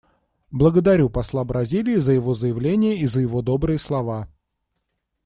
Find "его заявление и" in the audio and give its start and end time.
2.13-3.05